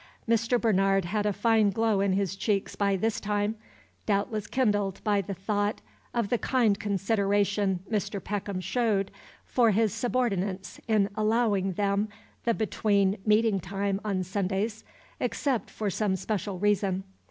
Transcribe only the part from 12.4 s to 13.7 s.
the between meeting